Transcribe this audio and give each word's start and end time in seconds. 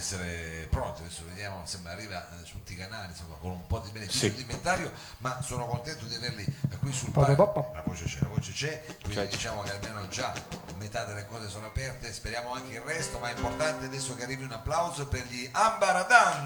essere 0.00 0.66
pronti, 0.70 1.02
adesso 1.02 1.22
vediamo, 1.26 1.60
sembra 1.66 1.92
arriva 1.92 2.26
eh, 2.30 2.44
su 2.44 2.54
tutti 2.54 2.72
i 2.72 2.76
canali, 2.76 3.10
insomma, 3.10 3.36
con 3.38 3.50
un 3.52 3.66
po' 3.66 3.78
di 3.80 3.90
beneficio 3.90 4.18
Sì. 4.18 4.34
di 4.34 4.40
inventario, 4.42 4.90
ma 5.18 5.40
sono 5.42 5.66
contento 5.66 6.04
di 6.06 6.14
averli 6.14 6.44
qui 6.80 6.92
sul 6.92 7.10
Pa, 7.10 7.20
pa, 7.20 7.26
palco. 7.34 7.52
pa, 7.52 7.60
pa. 7.60 7.72
La 7.76 7.82
voce 7.84 8.04
c'è, 8.06 8.18
la 8.20 8.28
voce 8.28 8.52
c'è, 8.52 8.82
quindi 9.02 9.14
C'è. 9.16 9.28
diciamo 9.28 9.62
che 9.62 9.70
almeno 9.72 10.08
già 10.08 10.32
metà 10.78 11.04
delle 11.04 11.26
cose 11.26 11.48
sono 11.48 11.66
aperte, 11.66 12.12
speriamo 12.12 12.52
anche 12.54 12.74
il 12.74 12.80
resto, 12.80 13.18
ma 13.18 13.28
è 13.28 13.34
importante 13.36 13.84
adesso 13.86 14.14
che 14.16 14.22
arrivi 14.24 14.42
un 14.44 14.52
applauso 14.52 15.06
per 15.06 15.24
gli 15.26 15.48
Ambaradan. 15.52 16.44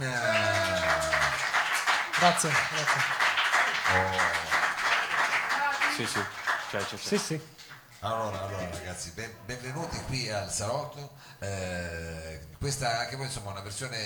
Grazie, 2.18 2.50
grazie. 2.50 3.00
Sì, 5.96 6.06
sì. 6.06 6.20
C'è, 6.70 6.78
c'è, 6.78 6.84
c'è. 6.86 6.96
Sì, 6.96 7.18
sì. 7.18 7.40
Allora, 8.04 8.42
allora 8.42 8.68
ragazzi, 8.70 9.12
ben- 9.12 9.32
benvenuti 9.46 9.98
qui 10.04 10.28
al 10.30 10.50
Salotto. 10.52 11.12
Eh, 11.38 12.38
questa 12.58 12.98
anche 12.98 13.16
voi 13.16 13.24
insomma 13.24 13.48
è 13.48 13.52
una 13.52 13.62
versione 13.62 13.96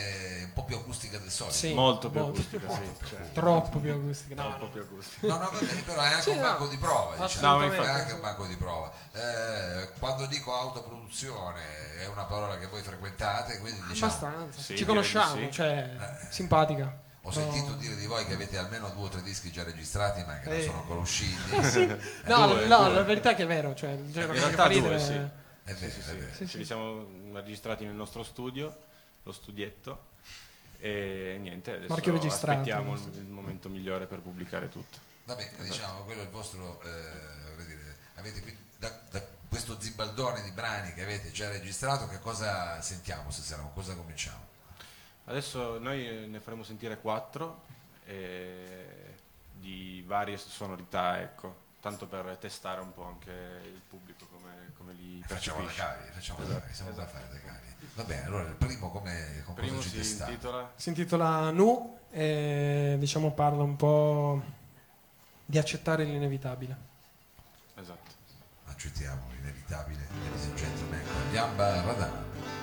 un 0.45 0.53
po' 0.53 0.63
più 0.63 0.77
acustica 0.77 1.19
del 1.19 1.31
solito. 1.33 1.57
Sì. 1.57 1.75
Molto 1.75 2.09
più 2.09 2.21
Molto. 2.21 2.39
acustica, 2.41 2.69
sì. 2.75 2.91
Cioè, 3.09 3.33
Troppo 3.33 3.79
più 3.81 3.93
acustica. 3.93 4.41
No, 4.41 4.49
troppo 4.51 4.65
no. 4.67 4.71
più 4.71 4.81
acustica. 4.83 5.27
No, 5.27 5.39
no, 5.39 5.51
va 5.51 5.59
bene, 5.59 5.83
però 5.83 6.01
è 6.01 6.07
anche 6.07 6.23
Sì, 6.23 6.31
un 6.31 6.37
no. 6.37 6.43
banco 6.43 6.67
di 6.69 6.77
prova, 6.77 7.17
diciamo. 7.17 7.59
No, 7.59 7.73
è 7.73 7.89
anche 7.89 8.13
un 8.13 8.21
banco 8.21 8.47
di 8.47 8.57
prova. 8.57 8.93
Eh, 9.13 9.89
quando 9.99 10.27
dico 10.27 10.55
autoproduzione 10.55 11.97
è 11.99 12.07
una 12.07 12.25
parola 12.25 12.57
che 12.57 12.67
voi 12.69 12.83
frequentate, 12.83 13.59
quindi 13.59 13.83
diciamo, 13.89 14.13
Abbastanza. 14.13 14.61
Sì, 14.61 14.77
Ci 14.77 14.85
conosciamo, 14.85 15.35
sì. 15.35 15.51
cioè, 15.51 15.91
Eh. 15.99 16.27
simpatica. 16.31 17.07
Ho 17.29 17.33
sentito 17.33 17.73
dire 17.75 17.95
di 17.97 18.07
voi 18.07 18.25
che 18.27 18.35
avete 18.35 18.59
almeno 18.59 18.89
due 18.91 19.05
o 19.05 19.09
tre 19.09 19.23
dischi 19.23 19.51
già 19.51 19.63
registrati, 19.63 20.23
ma 20.25 20.39
che 20.41 20.49
non 20.49 20.59
Eh. 20.59 20.63
sono 20.65 20.79
ancora 20.81 21.01
usciti. 21.01 21.37
No, 22.27 22.47
Due, 22.49 22.67
no, 22.67 22.85
due. 22.85 22.95
la 22.95 23.03
verità 23.03 23.31
è 23.31 23.35
che 23.35 23.43
è 23.45 23.47
vero. 23.47 23.75
Cioè, 23.75 23.91
cioè, 24.13 24.25
In 24.25 24.31
che 24.31 24.39
realtà 24.39 24.63
fa 24.63 24.67
ridere- 24.67 24.97
due, 24.97 25.05
sì. 25.05 25.13
È 25.13 25.75
vero, 25.75 25.93
Sì, 25.93 25.99
è 25.99 26.03
sì, 26.03 26.17
vero. 26.17 26.35
sì. 26.35 26.47
Ce 26.49 26.59
li 26.59 26.65
siamo 26.65 27.07
registrati 27.33 27.85
nel 27.85 27.95
nostro 27.95 28.23
studio, 28.23 28.77
lo 29.23 29.33
studietto, 29.33 30.07
e 30.81 31.37
niente, 31.41 31.73
adesso 31.73 31.93
Marchio 31.93 32.13
registrato. 32.13 32.61
aspettiamo 32.61 32.95
il, 32.95 33.03
il 33.17 33.25
momento 33.27 33.69
migliore 33.69 34.07
per 34.07 34.21
pubblicare 34.21 34.69
tutto. 34.69 34.99
Vabbè, 35.25 35.51
diciamo, 35.59 36.05
quello 36.05 36.23
è 36.23 36.25
il 36.25 36.31
vostro, 36.31 36.81
eh, 36.83 37.65
dire, 37.67 37.97
avete 38.15 38.41
qui 38.41 38.57
da, 38.79 38.91
da 39.11 39.23
questo 39.49 39.77
zibaldone 39.81 40.43
di 40.43 40.51
brani 40.53 40.95
che 40.95 41.03
avete 41.03 41.31
già 41.33 41.49
registrato, 41.51 42.07
che 42.09 42.19
cosa 42.21 42.81
sentiamo 42.81 43.31
stasera, 43.31 43.61
con 43.61 43.73
cosa 43.75 43.95
cominciamo? 43.95 44.47
Adesso 45.29 45.79
noi 45.79 46.09
eh, 46.09 46.27
ne 46.27 46.41
faremo 46.41 46.63
sentire 46.63 46.99
quattro 46.99 47.65
eh, 48.07 49.15
di 49.53 50.03
varie 50.07 50.39
sonorità, 50.39 51.21
ecco, 51.21 51.67
tanto 51.83 52.07
per 52.07 52.39
testare 52.41 52.81
un 52.81 52.95
po' 52.95 53.05
anche 53.05 53.31
il 53.31 53.81
pubblico 53.87 54.27
come, 54.33 54.73
come 54.79 54.95
li 54.95 55.23
Facciamo 55.27 55.63
da 55.63 55.71
cavi, 55.71 56.09
facciamo 56.13 56.45
da 56.45 56.59
cavi, 56.59 56.73
siamo 56.73 56.93
da 56.93 57.07
fare 57.07 57.29
da 57.31 57.41
cavi. 57.41 57.67
Va 57.95 58.05
bene, 58.05 58.25
allora 58.25 58.43
il 58.45 58.55
primo 58.55 58.91
come 58.91 59.45
primo 59.55 59.77
cosa 59.77 59.89
ci 59.91 60.03
si 60.03 60.19
intitola 60.19 60.73
Si 60.75 60.89
intitola 60.89 61.51
Nu 61.51 61.99
e 62.11 62.97
diciamo 62.99 63.33
parla 63.33 63.63
un 63.63 63.77
po' 63.77 64.43
di 65.45 65.59
accettare 65.59 66.05
l'inevitabile. 66.05 66.77
Esatto. 67.75 68.17
Accettiamo 68.65 69.27
l'inevitabile, 69.33 70.07
ladies 70.25 70.45
and 70.47 70.55
gentlemen, 70.55 71.03
con 71.05 71.33
Gamba 71.33 71.83
Radana. 71.83 72.58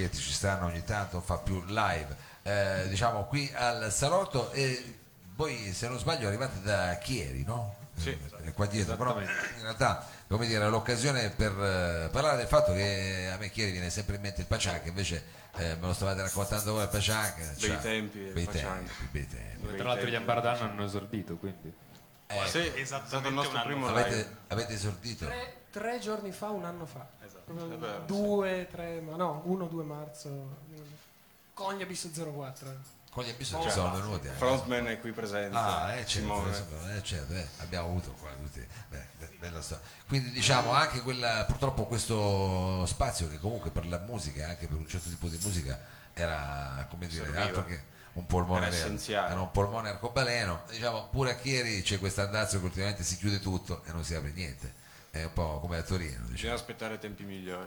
Fischietti 0.00 0.18
ci 0.18 0.32
stanno 0.32 0.66
ogni 0.66 0.84
tanto, 0.84 1.20
fa 1.20 1.38
più 1.38 1.62
live, 1.66 2.16
eh, 2.42 2.88
diciamo 2.88 3.24
qui 3.24 3.50
al 3.54 3.92
salotto 3.92 4.50
e 4.52 4.98
voi 5.34 5.72
se 5.72 5.88
non 5.88 5.98
sbaglio 5.98 6.28
arrivate 6.28 6.60
da 6.62 6.96
Chieri, 6.96 7.44
no? 7.44 7.76
Sì, 7.96 8.16
Eh, 8.44 8.52
qua 8.52 8.64
dietro, 8.66 8.96
però 8.96 9.20
in 9.20 9.28
realtà 9.60 10.06
come 10.26 10.46
dire, 10.46 10.66
l'occasione 10.68 11.30
per 11.30 11.50
eh, 11.52 12.08
parlare 12.10 12.38
del 12.38 12.46
fatto 12.46 12.72
che 12.72 13.30
a 13.32 13.36
me 13.36 13.50
Chieri 13.50 13.72
viene 13.72 13.90
sempre 13.90 14.14
in 14.16 14.22
mente 14.22 14.40
il 14.40 14.46
Pacianca, 14.46 14.88
invece 14.88 15.22
eh, 15.56 15.74
me 15.76 15.86
lo 15.86 15.92
stavate 15.92 16.22
raccontando 16.22 16.72
voi 16.72 16.84
il 16.84 16.88
Pacianca. 16.88 17.42
Bei 17.58 17.78
tempi 17.80 18.18
bei 18.32 18.46
tempi, 18.46 18.92
bei 19.10 19.28
tempi. 19.28 19.60
Dove 19.60 19.76
tra 19.76 19.88
l'altro 19.88 20.08
gli 20.08 20.14
Ambaradan 20.14 20.62
hanno 20.62 20.84
esordito, 20.84 21.36
quindi. 21.36 21.72
Eh, 22.28 22.46
Sì, 22.46 22.58
è 22.60 22.84
stato 22.84 23.26
il 23.26 23.34
nostro 23.34 23.60
primo 23.62 23.88
avete, 23.88 24.36
avete 24.46 24.72
esordito? 24.74 25.26
Tre, 25.26 25.56
tre 25.70 25.98
giorni 25.98 26.30
fa, 26.30 26.50
un 26.50 26.64
anno 26.64 26.86
fa. 26.86 27.04
Esatto. 27.54 27.66
Proprio 27.68 27.88
È 27.88 27.92
vero, 27.92 28.02
due, 28.06 28.68
tre, 28.70 29.00
ma 29.00 29.16
no, 29.16 29.42
1-2 29.46 29.84
marzo. 29.84 30.56
Con 31.54 31.74
gli 31.76 31.82
Abisso 31.82 32.08
04. 32.10 32.98
Con 33.10 33.24
gli 33.24 33.34
ci 33.38 33.44
sono 33.44 33.90
venuti. 33.90 34.28
eh. 34.28 34.30
Frontman 34.30 34.86
è 34.86 35.00
qui 35.00 35.10
presente. 35.10 35.56
Ah, 35.56 35.92
eh, 35.94 36.06
certo, 36.06 36.46
eh, 36.88 37.02
certo, 37.02 37.32
eh, 37.34 37.46
abbiamo 37.58 37.88
avuto 37.88 38.12
qua 38.12 38.30
tutti. 38.40 38.64
Beh, 38.88 39.04
be- 39.18 39.30
bella 39.40 39.60
storia. 39.60 39.84
Quindi 40.06 40.30
diciamo 40.30 40.70
anche 40.72 41.00
quella, 41.00 41.44
purtroppo 41.44 41.86
questo 41.86 42.86
spazio 42.86 43.28
che 43.28 43.40
comunque 43.40 43.70
per 43.70 43.86
la 43.88 43.98
musica, 43.98 44.46
anche 44.48 44.68
per 44.68 44.76
un 44.78 44.86
certo 44.86 45.08
tipo 45.08 45.26
di 45.26 45.38
musica, 45.42 45.78
era 46.14 46.86
come 46.88 47.08
dire, 47.08 47.24
Serviva. 47.24 47.42
altro 47.44 47.64
che 47.64 47.82
un 48.12 48.26
polmone 48.26 48.66
Era 48.66 48.74
essenziale. 48.76 49.32
era 49.32 49.40
un 49.40 49.50
polmone 49.50 49.88
arcobaleno. 49.88 50.62
Diciamo, 50.70 51.08
pure 51.10 51.32
a 51.32 51.34
Chieri 51.34 51.82
c'è 51.82 51.98
questo 51.98 52.20
andazzo 52.22 52.58
che 52.60 52.64
ultimamente 52.64 53.02
si 53.02 53.16
chiude 53.16 53.40
tutto 53.40 53.82
e 53.86 53.92
non 53.92 54.04
si 54.04 54.14
apre 54.14 54.30
niente. 54.30 54.74
È 55.10 55.24
un 55.24 55.32
po' 55.32 55.58
come 55.60 55.78
a 55.78 55.82
Torino. 55.82 56.10
Bisogna 56.20 56.30
Diciamo. 56.32 56.54
aspettare 56.54 56.98
tempi 56.98 57.24
migliori. 57.24 57.66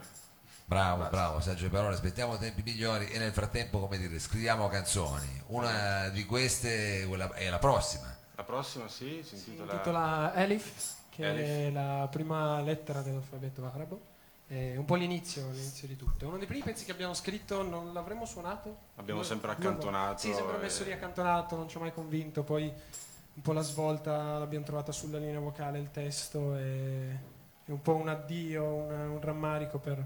Bravo, 0.66 1.08
bravo, 1.10 1.40
sagge 1.40 1.68
parole, 1.68 1.94
aspettiamo 1.94 2.38
tempi 2.38 2.62
migliori 2.62 3.10
e 3.10 3.18
nel 3.18 3.32
frattempo, 3.32 3.80
come 3.80 3.98
dire, 3.98 4.18
scriviamo 4.18 4.66
canzoni. 4.68 5.42
Una 5.48 6.08
di 6.08 6.24
queste 6.24 7.02
è 7.34 7.50
la 7.50 7.58
prossima. 7.58 8.16
La 8.36 8.44
prossima 8.44 8.88
sì, 8.88 9.20
si 9.22 9.36
Si 9.36 9.50
intitola... 9.50 9.72
intitola 9.72 10.34
Elif, 10.36 10.94
che 11.10 11.24
è 11.24 11.38
Elif. 11.66 11.74
la 11.74 12.08
prima 12.10 12.60
lettera 12.62 13.02
dell'alfabeto 13.02 13.64
arabo. 13.66 14.00
È 14.46 14.76
un 14.76 14.84
po' 14.86 14.94
l'inizio, 14.94 15.50
l'inizio 15.50 15.86
di 15.86 15.96
tutto. 15.96 16.24
È 16.24 16.28
uno 16.28 16.38
dei 16.38 16.46
primi 16.46 16.62
pezzi 16.62 16.84
che 16.86 16.92
abbiamo 16.92 17.12
scritto, 17.14 17.62
non 17.62 17.92
l'avremmo 17.92 18.24
suonato? 18.24 18.76
Abbiamo 18.96 19.20
Due- 19.20 19.28
sempre 19.28 19.54
due 19.54 19.64
volte. 19.64 19.78
accantonato 19.78 20.18
Sì, 20.18 20.32
sempre 20.32 20.56
e- 20.56 20.60
messo 20.60 20.82
lì 20.84 20.92
accantonato, 20.92 21.56
non 21.56 21.68
ci 21.68 21.76
ho 21.76 21.80
mai 21.80 21.92
convinto. 21.92 22.42
Poi 22.42 22.64
un 23.34 23.42
po' 23.42 23.52
la 23.52 23.62
svolta 23.62 24.38
l'abbiamo 24.38 24.64
trovata 24.64 24.92
sulla 24.92 25.18
linea 25.18 25.40
vocale, 25.40 25.78
il 25.78 25.90
testo, 25.90 26.56
e 26.56 27.18
è 27.66 27.70
un 27.70 27.80
po' 27.82 27.94
un 27.94 28.08
addio, 28.08 28.64
un, 28.64 28.90
un 28.92 29.20
rammarico 29.20 29.78
per, 29.78 29.98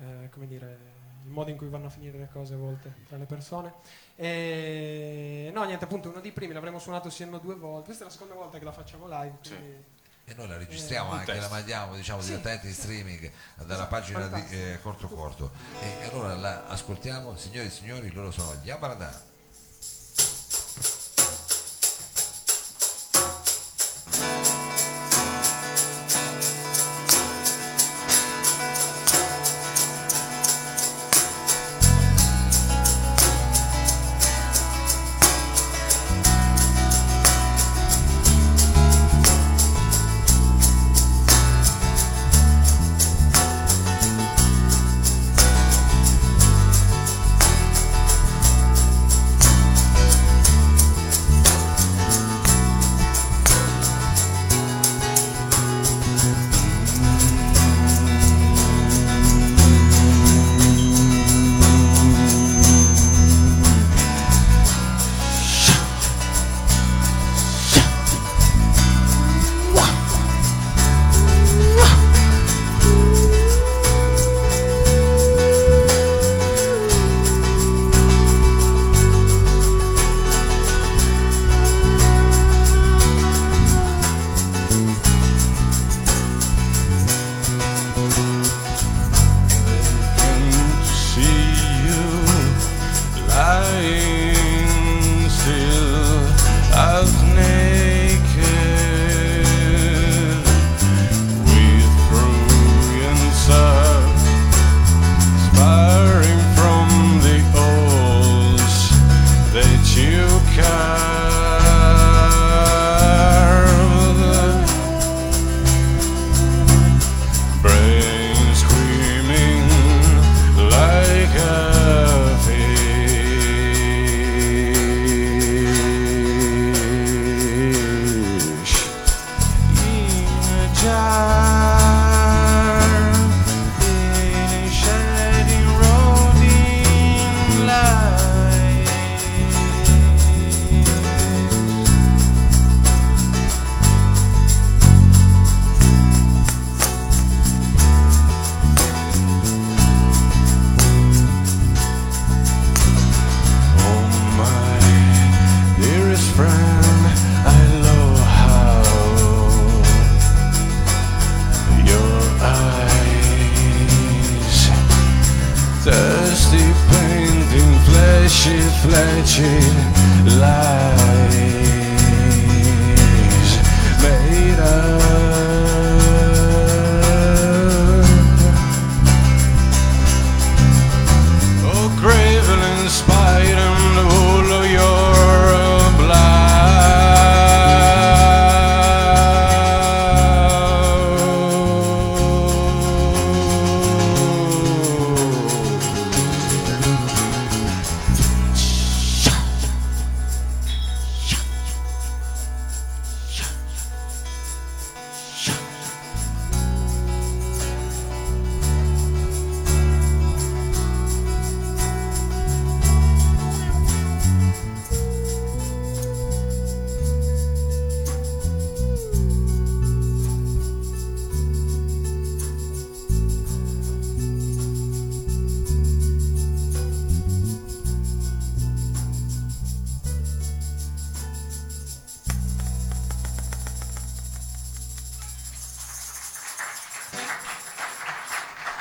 eh, 0.00 0.28
come 0.30 0.46
dire, 0.46 0.96
il 1.24 1.30
modo 1.30 1.50
in 1.50 1.56
cui 1.56 1.68
vanno 1.68 1.86
a 1.86 1.90
finire 1.90 2.18
le 2.18 2.28
cose 2.32 2.54
a 2.54 2.56
volte 2.56 2.92
tra 3.08 3.16
le 3.16 3.24
persone. 3.24 3.72
E, 4.16 5.50
no, 5.54 5.64
niente, 5.64 5.84
appunto, 5.84 6.08
uno 6.08 6.20
dei 6.20 6.32
primi 6.32 6.52
l'avremmo 6.52 6.78
suonato 6.78 7.10
siano 7.10 7.38
due 7.38 7.54
volte. 7.54 7.86
Questa 7.86 8.04
è 8.04 8.06
la 8.06 8.12
seconda 8.12 8.34
volta 8.34 8.58
che 8.58 8.64
la 8.64 8.72
facciamo 8.72 9.06
live. 9.08 9.36
Sì. 9.42 9.54
quindi- 9.54 9.84
E 10.24 10.34
noi 10.34 10.46
la 10.48 10.58
registriamo 10.58 11.10
Eh, 11.14 11.18
anche, 11.20 11.32
la 11.32 11.38
test. 11.38 11.50
mandiamo 11.50 11.94
diciamo, 11.96 12.20
Sì. 12.20 12.28
direttamente 12.30 12.66
in 12.66 12.74
streaming 12.74 13.30
dalla 13.56 13.72
Esatto, 13.74 13.88
pagina 13.88 14.18
di 14.26 14.30
fantastico. 14.30 14.60
eh, 14.62 14.78
Corto 14.82 15.08
Corto. 15.08 15.50
E 15.80 16.04
allora 16.10 16.34
la 16.34 16.66
ascoltiamo, 16.66 17.34
signori 17.36 17.66
e 17.68 17.70
signori, 17.70 18.10
loro 18.12 18.30
sono 18.30 18.54
gli 18.62 18.68
Abaradà. 18.68 19.24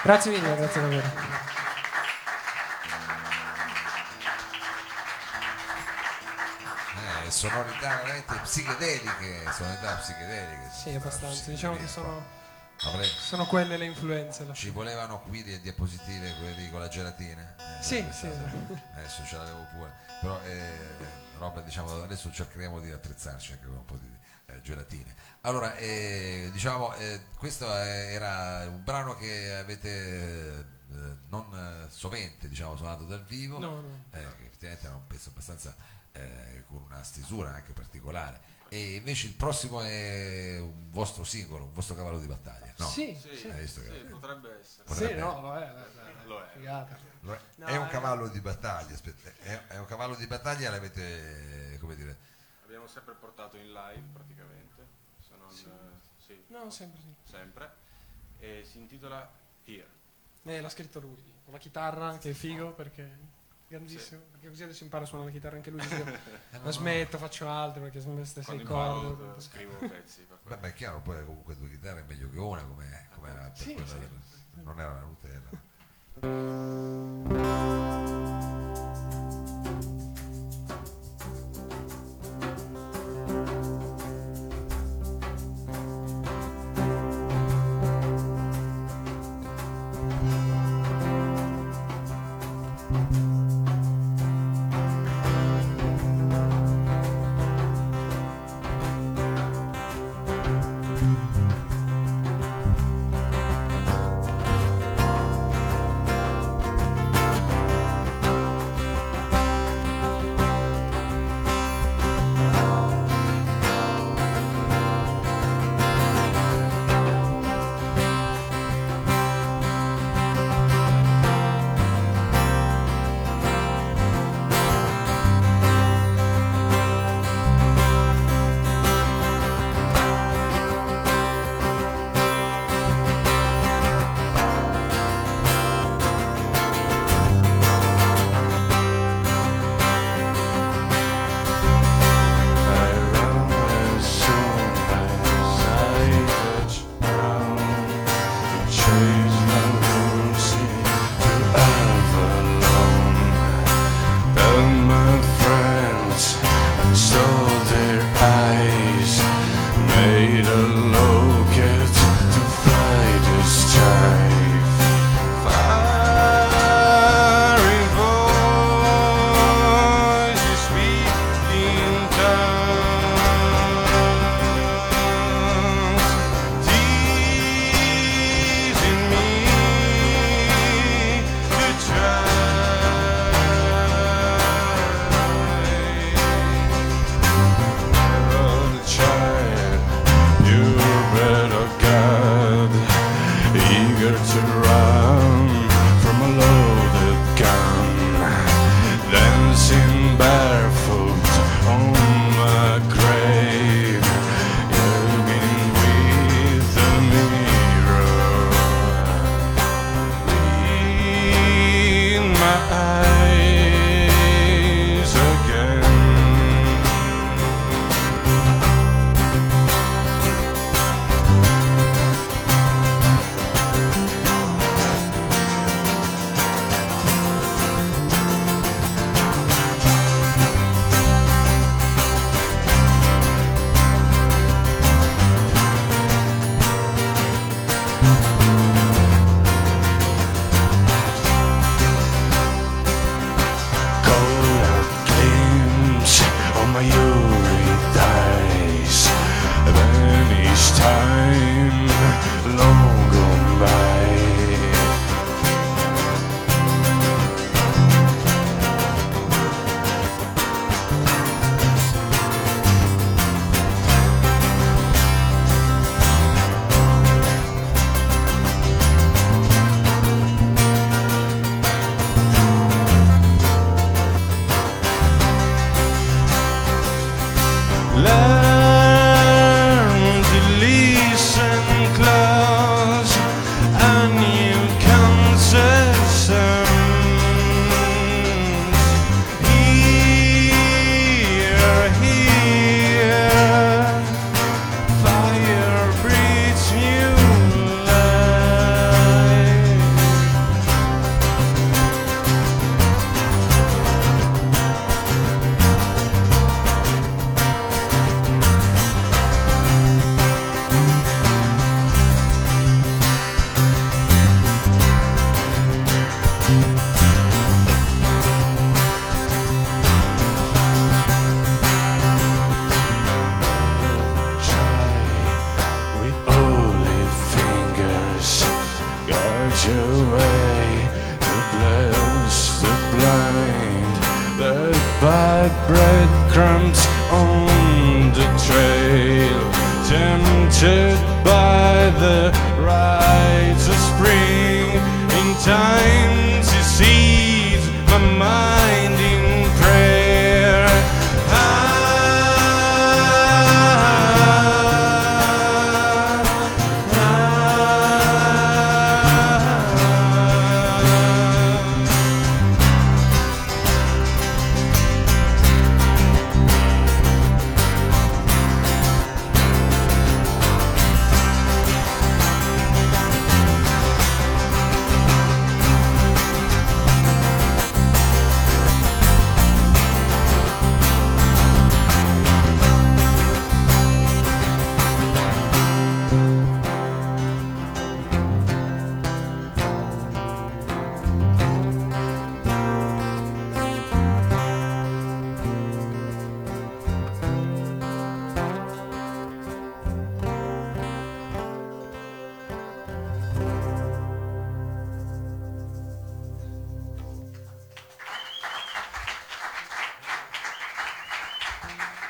Grazie 0.08 0.32
mille, 0.32 0.56
grazie 0.56 0.80
davvero. 0.80 1.06
Eh, 7.26 7.30
sonorità 7.30 7.98
veramente 8.04 8.36
psichedeliche, 8.42 9.52
sonorità 9.52 9.96
psichedeliche. 9.96 10.70
Sì, 10.72 10.96
abbastanza. 10.96 11.52
Diciamo 11.52 11.76
che 11.76 11.88
sono, 11.88 12.26
sono 13.20 13.46
quelle 13.48 13.76
le 13.76 13.84
influenze. 13.84 14.48
Ci 14.54 14.70
volevano 14.70 15.20
qui 15.24 15.44
le 15.44 15.60
diapositive, 15.60 16.34
quelli 16.40 16.70
con 16.72 16.80
la 16.80 16.88
gelatina? 16.88 17.56
Eh, 17.58 17.84
Sì, 17.84 18.06
sì. 18.14 18.28
Adesso 18.96 19.26
ce 19.26 19.36
l'avevo 19.36 19.66
pure. 19.74 19.92
Però 20.22 20.40
eh, 20.46 20.72
roba, 21.38 21.60
diciamo, 21.60 22.02
adesso 22.02 22.32
cercheremo 22.32 22.80
di 22.80 22.92
attrezzarci 22.92 23.52
anche 23.52 23.66
con 23.66 23.76
un 23.76 23.86
po' 23.86 23.98
di 23.98 24.10
gelatine. 24.62 25.16
Allora, 25.42 25.76
eh, 25.78 26.50
diciamo, 26.52 26.94
eh, 26.96 27.22
questo 27.38 27.72
era 27.74 28.66
un 28.68 28.84
brano 28.84 29.16
che 29.16 29.54
avete 29.56 30.60
eh, 30.60 31.16
non 31.30 31.46
eh, 31.54 31.90
sovente, 31.90 32.48
diciamo, 32.50 32.76
suonato 32.76 33.04
dal 33.06 33.24
vivo. 33.24 33.60
No, 33.60 33.82
no. 33.82 34.04
eh, 34.12 34.20
che 34.38 34.46
effettivamente 34.46 34.86
era 34.86 34.96
un 34.96 35.08
pezzo 35.08 35.30
abbastanza 35.30 35.76
eh, 36.12 36.64
con 36.68 36.82
una 36.84 37.04
stesura 37.04 37.54
anche 37.54 37.72
particolare. 37.74 38.56
E 38.70 38.96
invece 38.96 39.28
il 39.28 39.34
prossimo 39.34 39.82
è 39.82 40.58
un 40.60 40.92
vostro 40.92 41.24
singolo, 41.24 41.64
un 41.66 41.74
vostro 41.74 41.96
cavallo 41.96 42.20
di 42.20 42.28
battaglia. 42.28 42.74
No? 42.78 42.88
Sì, 42.88 43.18
Sì, 43.20 43.36
sì. 43.38 43.48
Hai 43.50 43.62
visto 43.62 43.82
che- 43.82 43.90
sì, 43.92 44.04
potrebbe 44.10 44.60
essere. 44.60 44.84
Sì, 44.88 44.94
Potrebbe- 44.94 45.20
no, 45.22 45.40
vabbè, 45.42 45.72
vabbè, 45.74 46.26
Lo 46.26 46.42
è. 46.42 46.58
Lo 47.22 47.34
è, 47.34 47.40
No, 47.56 47.66
è 47.66 47.78
un 47.78 47.88
cavallo 47.88 48.28
di 48.28 48.42
battaglia, 48.42 48.94
aspetta, 48.94 49.30
è, 49.42 49.68
è 49.68 49.78
un 49.80 49.86
cavallo 49.86 50.16
di 50.16 50.28
battaglia, 50.28 50.70
l'avete, 50.70 51.78
come 51.80 51.96
dire, 51.96 52.18
Abbiamo 52.68 52.86
sempre 52.88 53.14
portato 53.14 53.56
in 53.56 53.72
live 53.72 54.04
praticamente, 54.12 54.86
se 55.22 55.36
non 55.38 55.48
eh, 55.50 56.00
sì, 56.18 56.44
No, 56.50 56.70
sempre 56.70 57.00
sì. 57.02 57.14
sempre. 57.24 57.72
E 58.40 58.64
si 58.66 58.78
intitola 58.78 59.26
Here. 59.64 59.88
Eh, 60.44 60.60
l'ha 60.60 60.68
scritto 60.70 61.00
lui, 61.00 61.16
con 61.46 61.54
la 61.54 61.60
chitarra, 61.60 62.18
che 62.18 62.32
è 62.32 62.34
figo 62.34 62.74
perché 62.74 63.36
grandissimo, 63.70 64.22
perché 64.32 64.50
così 64.50 64.64
adesso 64.64 64.84
impara 64.84 65.06
a 65.06 65.08
suonare 65.08 65.30
la 65.32 65.36
chitarra 65.38 65.56
anche 65.56 65.70
lui. 65.72 65.82
io 65.82 66.06
la 66.62 66.72
smetto, 66.72 67.18
faccio 67.18 67.48
altro 67.50 67.84
perché 67.84 68.02
sono 68.02 68.16
le 68.18 68.26
stesse 68.26 68.62
Quando 68.64 69.16
corde. 69.16 69.40
scrivo 69.42 69.78
pezzi. 69.78 70.28
Beh, 70.44 70.60
è 70.60 70.74
chiaro, 70.74 71.00
poi 71.00 71.24
comunque 71.26 71.56
due 71.56 71.70
chitarre 71.70 72.02
è 72.02 72.04
meglio 72.04 72.30
che 72.30 72.38
una, 72.38 72.64
come, 72.66 73.08
come 73.16 73.30
era 73.30 73.50
Sì, 73.56 73.82
sì. 73.86 73.96
non 74.62 74.78
era 74.78 74.92
la 74.94 75.00
Nutella. 75.00 75.50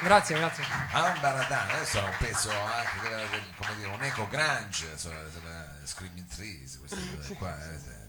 Grazie, 0.08 0.38
grazie. 0.38 0.64
Ambaradan, 0.94 1.70
adesso 1.70 1.98
era 1.98 2.08
un 2.08 2.16
pezzo 2.18 2.50
anche 2.50 3.10
del- 3.10 3.44
come 3.58 3.76
dire, 3.76 3.88
un 3.90 4.02
eco 4.02 4.26
grunge, 4.30 4.88
insomma, 4.94 5.18
Screaming 5.84 6.26
Trees, 6.28 6.78
queste 6.80 6.98
cose 7.14 7.34
qua. 7.34 7.54
eh, 7.62 8.06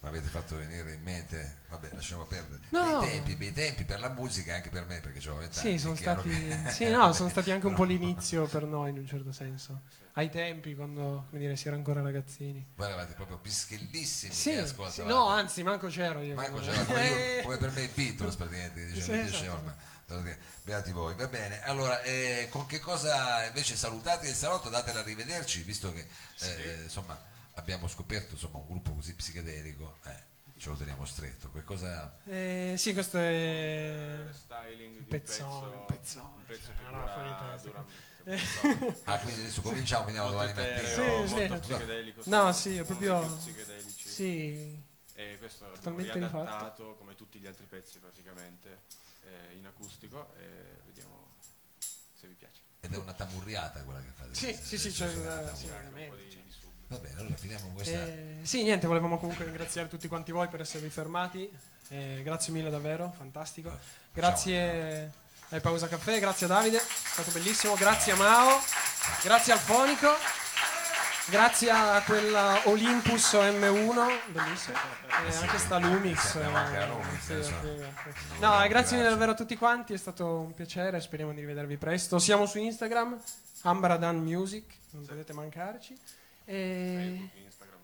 mi 0.00 0.08
avete 0.08 0.28
fatto 0.28 0.56
venire 0.56 0.92
in 0.92 1.02
mente, 1.02 1.60
vabbè, 1.70 1.88
lasciamo 1.94 2.24
perdere. 2.26 2.60
No. 2.68 2.98
Bei 3.00 3.08
tempi, 3.10 3.34
bei 3.34 3.52
tempi 3.54 3.84
per 3.84 3.98
la 3.98 4.10
musica 4.10 4.54
anche 4.56 4.68
per 4.68 4.84
me, 4.84 5.00
perché 5.00 5.18
avevo 5.20 5.38
vent'anni. 5.38 5.70
Sì, 5.72 5.78
sono 5.78 5.94
stati, 5.94 6.28
che- 6.28 6.70
sì, 6.70 6.90
no, 6.90 7.14
sono 7.14 7.28
stati 7.30 7.50
anche 7.50 7.66
un 7.66 7.74
po' 7.74 7.84
l'inizio 7.84 8.44
per 8.46 8.64
noi 8.64 8.90
in 8.90 8.98
un 8.98 9.06
certo 9.06 9.32
senso. 9.32 9.80
Ai 10.12 10.28
tempi, 10.28 10.74
quando 10.74 11.24
come 11.30 11.40
dire, 11.40 11.56
si 11.56 11.66
era 11.68 11.76
ancora 11.76 12.02
ragazzini. 12.02 12.72
Voi 12.76 12.86
eravate 12.88 13.14
proprio 13.14 13.38
pischellissimi 13.38 14.34
Sì, 14.34 14.62
sì, 14.90 15.02
no, 15.04 15.28
anzi, 15.28 15.62
manco 15.62 15.88
c'ero 15.88 16.20
io. 16.20 16.34
Manco 16.34 16.58
c'era 16.60 16.84
come, 16.84 17.06
io, 17.38 17.42
come 17.42 17.56
per 17.56 17.70
me 17.72 17.82
i 17.84 17.88
Beatles 17.94 18.36
praticamente 18.36 18.84
diciamo, 18.84 19.02
Sì, 19.02 19.12
esatto. 19.34 19.96
Beati 20.62 20.90
voi 20.92 21.14
va 21.14 21.26
bene 21.26 21.62
allora 21.64 22.00
eh, 22.02 22.48
con 22.50 22.64
che 22.66 22.80
cosa 22.80 23.44
invece 23.44 23.76
salutate 23.76 24.28
il 24.28 24.34
salotto 24.34 24.70
datela 24.70 25.00
a 25.00 25.02
rivederci 25.02 25.62
visto 25.62 25.92
che 25.92 26.06
eh, 26.40 26.80
insomma 26.84 27.18
abbiamo 27.54 27.86
scoperto 27.88 28.32
insomma 28.34 28.58
un 28.58 28.66
gruppo 28.66 28.92
così 28.94 29.14
psichedelico 29.14 29.98
eh, 30.06 30.26
ce 30.56 30.70
lo 30.70 30.76
teniamo 30.76 31.04
stretto 31.04 31.50
che 31.52 31.62
cosa 31.62 32.18
Eh, 32.24 32.74
sì, 32.78 32.92
questo 32.94 33.18
è 33.18 34.24
styling 34.32 34.92
di 34.92 34.98
un 34.98 35.06
pezzone, 35.06 35.76
pezzo, 35.76 35.78
un 35.78 35.84
pezzone. 35.86 36.32
un 36.36 36.44
pezzo 36.46 36.70
che 36.72 36.90
No, 36.90 36.98
no, 36.98 37.06
dura, 37.14 37.56
dura 37.62 37.86
ah 39.04 39.18
quindi 39.20 39.40
adesso 39.42 39.60
cominciamo 39.62 40.04
veniamo 40.06 40.30
domani 40.30 40.52
mattina 40.54 40.88
Sì, 40.88 41.00
molto 41.34 41.54
sì. 41.54 41.58
psichedelico 41.60 42.22
No, 42.24 42.52
sì, 42.52 42.60
sì, 42.72 42.76
è 42.78 42.84
proprio-. 42.84 43.38
Sì, 43.86 44.82
e 45.14 45.36
questo 45.38 45.66
rifatto. 45.70 45.90
riadattato 45.96 46.96
come 46.96 47.14
tutti 47.14 47.38
gli 47.38 47.46
altri 47.46 47.64
pezzi 47.66 47.98
praticamente 47.98 48.82
eh, 49.28 49.56
in 49.56 49.66
acustico 49.66 50.34
e 50.36 50.80
vediamo 50.86 51.34
se 52.14 52.26
vi 52.26 52.34
piace. 52.34 52.60
Ed 52.80 52.92
è 52.92 52.96
una 52.96 53.12
tamurriata 53.12 53.82
quella 53.82 54.00
che 54.00 54.10
fate. 54.14 54.34
Sì, 54.34 54.52
sì, 54.54 54.78
sì, 54.78 54.92
Cioè, 54.92 55.08
c'è 55.08 55.16
una 55.16 55.54
subito. 55.54 56.38
Va 56.88 56.96
bene 56.98 57.20
allora 57.20 57.34
finiamo 57.34 57.68
questa 57.72 58.06
Eh, 58.06 58.38
sì, 58.42 58.62
niente, 58.62 58.86
volevamo 58.86 59.18
comunque 59.18 59.44
ringraziare 59.44 59.88
tutti 59.88 60.08
quanti 60.08 60.32
voi 60.32 60.48
per 60.48 60.60
esservi 60.60 60.88
fermati. 60.88 61.50
Eh, 61.88 62.20
grazie 62.22 62.52
mille 62.52 62.70
davvero, 62.70 63.12
fantastico. 63.16 63.76
Grazie 64.12 65.12
ai 65.50 65.60
Pausa 65.60 65.88
Caffè, 65.88 66.18
grazie 66.20 66.46
a 66.46 66.48
Davide, 66.50 66.78
è 66.78 66.82
stato 66.82 67.30
bellissimo. 67.30 67.74
Grazie 67.74 68.12
a 68.12 68.16
Mao, 68.16 68.60
grazie 69.22 69.52
al 69.52 69.58
Fonico, 69.58 70.08
grazie 71.30 71.70
a 71.70 72.02
quella 72.04 72.60
Olympus 72.64 73.32
M1, 73.34 74.32
bellissimo. 74.32 74.76
E 75.26 75.34
anche 75.36 75.58
sta 75.58 75.78
Lumix. 75.78 76.36
Anche 76.36 76.78
eh, 76.78 76.86
Lumix, 76.86 77.40
sì, 77.40 77.42
sì. 77.42 78.40
No, 78.40 78.62
eh, 78.62 78.68
grazie 78.68 78.96
mille 78.96 79.08
davvero 79.08 79.32
a 79.32 79.34
tutti 79.34 79.56
quanti, 79.56 79.92
è 79.94 79.96
stato 79.96 80.40
un 80.40 80.54
piacere, 80.54 81.00
speriamo 81.00 81.32
di 81.32 81.40
rivedervi 81.40 81.76
presto. 81.76 82.18
Siamo 82.18 82.46
su 82.46 82.58
Instagram, 82.58 83.18
Ambradan 83.62 84.16
Music, 84.16 84.64
non 84.90 85.04
potete 85.04 85.32
mancarci. 85.32 85.96
E... 86.44 87.28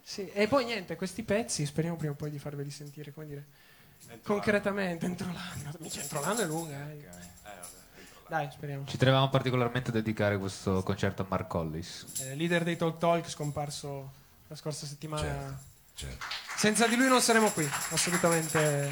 Sì, 0.03 0.31
e 0.33 0.49
poi 0.49 0.65
niente, 0.67 0.97
questi 0.97 1.23
pezzi 1.23 1.65
speriamo 1.65 1.97
prima 1.97 2.13
o 2.13 2.17
poi 2.17 2.31
di 2.31 2.39
farveli 2.39 2.71
sentire, 2.71 3.13
come 3.13 3.27
dire, 3.27 3.45
Entro 4.09 4.35
concretamente 4.35 5.07
entro 5.07 5.27
l'anno. 5.33 5.73
Mica 5.79 6.01
entro 6.01 6.21
l'anno 6.21 6.41
è 6.41 6.47
lunga, 6.47 6.75
eh. 6.75 6.77
l'anno. 6.77 6.95
eh, 6.95 7.09
vabbè, 7.43 7.55
l'anno. 7.55 7.84
Dai, 8.29 8.49
speriamo. 8.51 8.87
Ci 8.87 8.97
tenevamo 8.97 9.29
particolarmente 9.29 9.91
a 9.91 9.93
dedicare 9.93 10.39
questo 10.39 10.83
concerto 10.83 11.23
a 11.23 11.27
Mark 11.29 11.47
Collis. 11.47 12.07
Eh, 12.21 12.35
leader 12.35 12.65
dei 12.65 12.77
Talk 12.77 12.99
Talk 12.99 13.29
scomparso 13.29 14.13
la 14.49 14.57
scorsa 14.57 14.87
settimana. 14.87 15.23
Certo. 15.23 15.59
certo. 15.95 16.25
Senza 16.57 16.87
di 16.87 16.97
lui 16.97 17.09
non 17.09 17.21
saremo 17.21 17.51
qui, 17.51 17.69
assolutamente. 17.91 18.91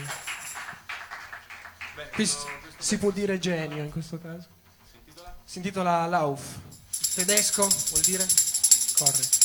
Beh, 1.94 2.02
Qui 2.08 2.14
questo- 2.14 2.40
si- 2.46 2.46
questo 2.60 2.82
si 2.82 2.98
può 2.98 3.10
dire 3.10 3.38
genio 3.38 3.82
in 3.82 3.90
questo 3.90 4.18
caso. 4.18 4.48
si 4.90 4.96
intitola? 4.96 5.36
Si 5.44 5.58
intitola 5.58 6.06
Lauf. 6.06 6.58
Tedesco 7.14 7.66
vuol 7.90 8.02
dire 8.02 8.26
corre. 8.98 9.41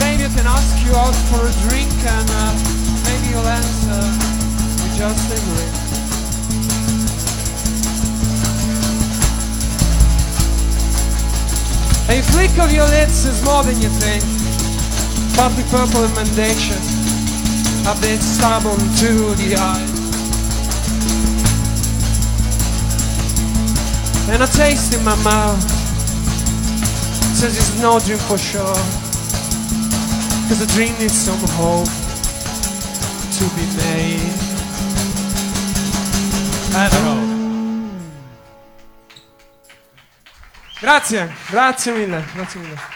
Maybe 0.00 0.28
can 0.36 0.46
ask 0.46 0.84
you 0.84 0.94
out 0.94 1.14
for 1.30 1.46
a 1.46 1.52
drink 1.68 1.90
and 1.90 2.28
uh, 2.30 2.52
maybe 3.06 3.26
you'll 3.30 3.46
answer 3.46 4.00
with 4.80 4.94
just 4.96 5.26
a 5.30 5.38
grin. 5.46 5.74
A 12.06 12.22
flick 12.30 12.58
of 12.58 12.72
your 12.72 12.88
lips 12.88 13.24
is 13.24 13.42
more 13.44 13.62
than 13.64 13.80
you 13.80 13.88
think. 13.88 14.22
Puppy 15.36 15.62
purple 15.70 16.04
and 16.04 16.28
a 17.86 17.94
bit 18.00 18.20
stubborn 18.20 18.78
to 18.98 19.34
the 19.34 19.56
eye. 19.56 19.93
And 24.34 24.42
a 24.42 24.48
taste 24.48 24.92
in 24.92 25.04
my 25.04 25.14
mouth 25.22 25.62
says 27.38 27.56
it's 27.56 27.80
no 27.80 28.00
dream 28.00 28.18
for 28.18 28.36
sure. 28.36 28.74
Cause 30.48 30.60
a 30.60 30.66
dream 30.74 30.92
needs 30.98 31.14
some 31.14 31.38
hope 31.54 31.86
to 33.36 33.44
be 33.54 33.64
made. 33.76 34.44
Know. 36.74 37.20
Grazie, 40.80 41.32
grazie 41.50 41.92
mille, 41.92 42.24
grazie 42.34 42.60
mille. 42.60 42.93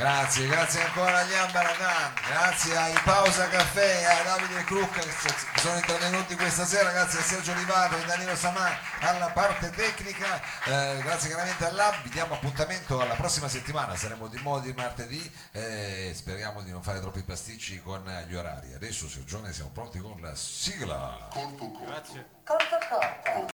Grazie, 0.00 0.46
grazie 0.46 0.82
ancora 0.82 1.18
agli 1.18 1.34
Ambaradan, 1.34 2.14
grazie 2.26 2.74
ai 2.74 2.98
Pausa 3.04 3.48
Caffè, 3.48 4.04
a 4.04 4.22
Davide 4.22 4.64
Crucca 4.64 4.98
che 4.98 5.10
so- 5.10 5.34
che 5.52 5.60
sono 5.60 5.76
intervenuti 5.76 6.36
questa 6.36 6.64
sera, 6.64 6.90
grazie 6.90 7.18
a 7.18 7.22
Sergio 7.22 7.52
Livato 7.52 7.98
e 7.98 8.04
Danilo 8.06 8.34
Samà 8.34 8.70
alla 9.00 9.26
parte 9.26 9.68
tecnica, 9.68 10.40
eh, 10.64 11.00
grazie 11.02 11.28
chiaramente 11.28 11.66
al 11.66 11.74
Lab, 11.74 12.00
vi 12.02 12.08
diamo 12.08 12.32
appuntamento 12.32 12.98
alla 12.98 13.12
prossima 13.12 13.46
settimana, 13.48 13.94
saremo 13.94 14.28
di 14.28 14.40
nuovo 14.40 14.60
di 14.60 14.72
martedì 14.72 15.30
e 15.52 16.12
speriamo 16.14 16.62
di 16.62 16.70
non 16.70 16.82
fare 16.82 17.00
troppi 17.00 17.22
pasticci 17.22 17.82
con 17.82 18.02
gli 18.26 18.34
orari. 18.34 18.72
Adesso 18.72 19.06
Sergione 19.06 19.52
siamo 19.52 19.68
pronti 19.68 19.98
con 19.98 20.18
la 20.22 20.34
sigla. 20.34 21.28
Grazie. 21.84 22.26
Corpo 22.42 22.78
corpo. 22.88 23.44